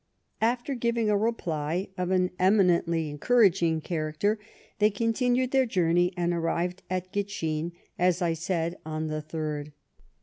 After 0.41 0.73
giving 0.73 1.11
a 1.11 1.15
reply 1.15 1.89
of 1.95 2.09
an 2.09 2.31
eminently 2.39 3.07
encouraging 3.07 3.81
character, 3.81 4.39
they 4.79 4.89
continued 4.89 5.51
their 5.51 5.67
journey, 5.67 6.11
and 6.17 6.33
arrived 6.33 6.81
at 6.89 7.11
Gitschin, 7.13 7.71
as 7.99 8.19
I 8.19 8.33
said, 8.33 8.79
on 8.83 9.09
the 9.09 9.21
3rd. 9.21 9.73